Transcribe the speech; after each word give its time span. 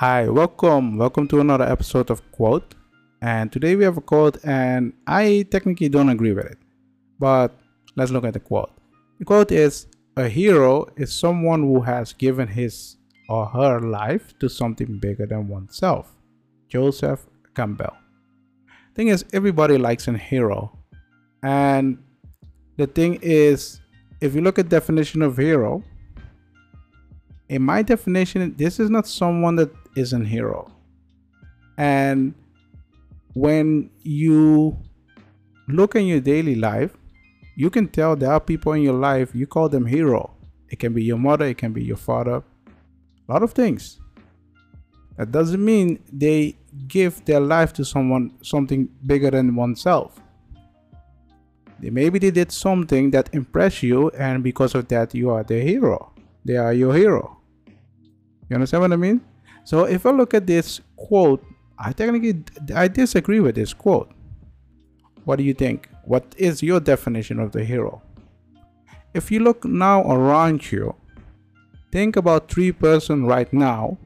Hi, 0.00 0.30
welcome. 0.30 0.96
Welcome 0.96 1.28
to 1.28 1.40
another 1.40 1.66
episode 1.66 2.08
of 2.08 2.22
Quote. 2.32 2.74
And 3.20 3.52
today 3.52 3.76
we 3.76 3.84
have 3.84 3.98
a 3.98 4.00
quote, 4.00 4.42
and 4.46 4.94
I 5.06 5.44
technically 5.50 5.90
don't 5.90 6.08
agree 6.08 6.32
with 6.32 6.46
it. 6.46 6.56
But 7.18 7.54
let's 7.96 8.10
look 8.10 8.24
at 8.24 8.32
the 8.32 8.40
quote. 8.40 8.70
The 9.18 9.26
quote 9.26 9.52
is 9.52 9.88
A 10.16 10.26
hero 10.26 10.86
is 10.96 11.12
someone 11.12 11.60
who 11.60 11.82
has 11.82 12.14
given 12.14 12.48
his 12.48 12.96
or 13.28 13.44
her 13.44 13.78
life 13.80 14.32
to 14.38 14.48
something 14.48 14.98
bigger 14.98 15.26
than 15.26 15.48
oneself. 15.48 16.10
Joseph 16.70 17.26
Campbell. 17.54 17.94
Thing 18.94 19.08
is, 19.08 19.26
everybody 19.34 19.76
likes 19.76 20.08
a 20.08 20.16
hero. 20.16 20.78
And 21.42 22.02
the 22.78 22.86
thing 22.86 23.18
is, 23.20 23.82
if 24.22 24.34
you 24.34 24.40
look 24.40 24.58
at 24.58 24.70
definition 24.70 25.20
of 25.20 25.36
hero, 25.36 25.84
in 27.50 27.60
my 27.60 27.82
definition, 27.82 28.54
this 28.56 28.80
is 28.80 28.88
not 28.88 29.06
someone 29.06 29.56
that 29.56 29.70
is 29.96 30.12
a 30.12 30.24
hero. 30.24 30.70
And 31.78 32.34
when 33.34 33.90
you 34.02 34.76
look 35.68 35.94
in 35.94 36.06
your 36.06 36.20
daily 36.20 36.54
life, 36.54 36.96
you 37.56 37.70
can 37.70 37.88
tell 37.88 38.16
there 38.16 38.32
are 38.32 38.40
people 38.40 38.72
in 38.72 38.82
your 38.82 38.94
life, 38.94 39.34
you 39.34 39.46
call 39.46 39.68
them 39.68 39.86
hero. 39.86 40.30
It 40.68 40.78
can 40.78 40.92
be 40.92 41.02
your 41.02 41.18
mother, 41.18 41.46
it 41.46 41.58
can 41.58 41.72
be 41.72 41.82
your 41.82 41.96
father, 41.96 42.42
a 43.28 43.32
lot 43.32 43.42
of 43.42 43.52
things. 43.52 43.98
That 45.16 45.32
doesn't 45.32 45.62
mean 45.62 46.02
they 46.12 46.56
give 46.88 47.24
their 47.24 47.40
life 47.40 47.72
to 47.74 47.84
someone 47.84 48.32
something 48.42 48.88
bigger 49.06 49.30
than 49.30 49.54
oneself. 49.54 50.20
Maybe 51.80 52.18
they 52.18 52.30
did 52.30 52.52
something 52.52 53.10
that 53.12 53.30
impressed 53.32 53.82
you, 53.82 54.10
and 54.10 54.42
because 54.42 54.74
of 54.74 54.88
that, 54.88 55.14
you 55.14 55.30
are 55.30 55.42
their 55.42 55.62
hero. 55.62 56.12
They 56.44 56.56
are 56.56 56.72
your 56.74 56.94
hero. 56.94 57.38
You 58.48 58.54
understand 58.54 58.82
what 58.82 58.92
I 58.92 58.96
mean? 58.96 59.22
So 59.64 59.84
if 59.84 60.06
I 60.06 60.10
look 60.10 60.34
at 60.34 60.46
this 60.46 60.80
quote, 60.96 61.44
I 61.78 61.92
technically 61.92 62.44
I 62.74 62.88
disagree 62.88 63.40
with 63.40 63.54
this 63.54 63.72
quote. 63.72 64.10
What 65.24 65.36
do 65.36 65.44
you 65.44 65.54
think? 65.54 65.88
What 66.04 66.34
is 66.36 66.62
your 66.62 66.80
definition 66.80 67.38
of 67.38 67.52
the 67.52 67.64
hero? 67.64 68.02
If 69.14 69.30
you 69.30 69.40
look 69.40 69.64
now 69.64 70.02
around 70.10 70.70
you, 70.70 70.94
think 71.92 72.16
about 72.16 72.50
three 72.50 72.72
person 72.72 73.26
right 73.26 73.52
now 73.52 73.98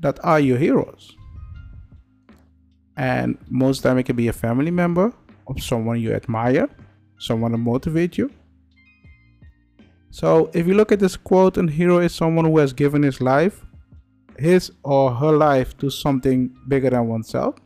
that 0.00 0.18
are 0.24 0.40
your 0.40 0.58
heroes. 0.58 1.16
And 2.96 3.38
most 3.48 3.82
time 3.82 3.98
it 3.98 4.04
can 4.04 4.16
be 4.16 4.28
a 4.28 4.32
family 4.32 4.70
member 4.70 5.12
of 5.46 5.62
someone 5.62 6.00
you 6.00 6.12
admire, 6.12 6.68
someone 7.18 7.52
to 7.52 7.58
motivate 7.58 8.18
you, 8.18 8.30
so 10.12 10.50
if 10.52 10.66
you 10.66 10.74
look 10.74 10.92
at 10.92 11.00
this 11.00 11.16
quote, 11.16 11.56
a 11.56 11.66
hero 11.66 11.98
is 11.98 12.14
someone 12.14 12.44
who 12.44 12.58
has 12.58 12.74
given 12.74 13.02
his 13.02 13.22
life, 13.22 13.64
his 14.38 14.70
or 14.84 15.14
her 15.14 15.32
life 15.32 15.76
to 15.78 15.88
something 15.88 16.54
bigger 16.68 16.90
than 16.90 17.08
oneself. 17.08 17.56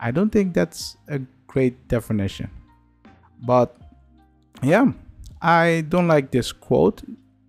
I 0.00 0.10
don't 0.10 0.30
think 0.30 0.52
that's 0.52 0.96
a 1.06 1.20
great 1.46 1.86
definition. 1.86 2.50
But 3.46 3.76
yeah, 4.62 4.90
I 5.40 5.84
don't 5.88 6.08
like 6.08 6.32
this 6.32 6.50
quote. 6.50 7.02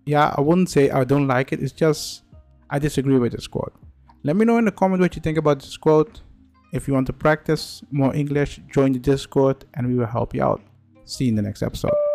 Yeah, 0.06 0.34
I 0.36 0.40
wouldn't 0.40 0.70
say 0.70 0.90
I 0.90 1.02
don't 1.02 1.26
like 1.26 1.52
it. 1.52 1.60
It's 1.60 1.72
just 1.72 2.22
I 2.70 2.78
disagree 2.78 3.18
with 3.18 3.32
this 3.32 3.48
quote. 3.48 3.74
Let 4.22 4.36
me 4.36 4.44
know 4.44 4.58
in 4.58 4.66
the 4.66 4.72
comment 4.72 5.00
what 5.00 5.16
you 5.16 5.20
think 5.20 5.36
about 5.36 5.60
this 5.60 5.76
quote. 5.76 6.20
If 6.72 6.86
you 6.86 6.94
want 6.94 7.08
to 7.08 7.12
practice 7.12 7.82
more 7.90 8.14
English, 8.14 8.60
join 8.70 8.92
the 8.92 9.00
Discord 9.00 9.64
and 9.74 9.88
we 9.88 9.96
will 9.96 10.06
help 10.06 10.32
you 10.32 10.44
out. 10.44 10.62
See 11.06 11.24
you 11.24 11.30
in 11.30 11.34
the 11.34 11.42
next 11.42 11.64
episode. 11.64 12.09